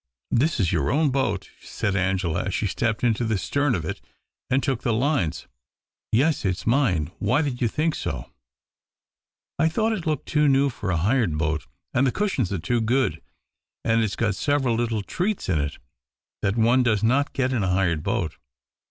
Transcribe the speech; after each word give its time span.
"This 0.31 0.59
is 0.59 0.71
your 0.71 0.89
own 0.89 1.11
boat," 1.11 1.51
said 1.61 1.95
Angela, 1.95 2.45
as 2.45 2.55
she 2.55 2.65
stepped 2.65 3.03
into 3.03 3.23
the 3.23 3.37
stern 3.37 3.75
of 3.75 3.85
it 3.85 4.01
and 4.49 4.63
took 4.63 4.81
the 4.81 4.93
lines." 4.95 5.45
Yes; 6.11 6.43
it's 6.43 6.65
mine. 6.65 7.11
Why 7.19 7.43
did 7.43 7.61
you 7.61 7.67
think 7.67 7.93
so?'" 7.93 8.31
I 9.59 9.69
thought 9.69 9.93
it 9.93 10.07
looked 10.07 10.25
too 10.27 10.47
new 10.47 10.71
for 10.71 10.89
a 10.89 10.97
hired 10.97 11.37
boat; 11.37 11.67
and 11.93 12.07
the 12.07 12.11
cushions 12.11 12.51
are 12.51 12.57
too 12.57 12.81
good; 12.81 13.21
and 13.85 14.01
it's 14.01 14.15
got 14.15 14.33
several 14.33 14.73
little 14.73 15.03
treats 15.03 15.47
in 15.47 15.59
it 15.59 15.77
that 16.41 16.55
one 16.57 16.81
does 16.81 17.03
not 17.03 17.31
get 17.31 17.53
in 17.53 17.61
a 17.61 17.69
hired 17.69 18.01
boat." 18.01 18.37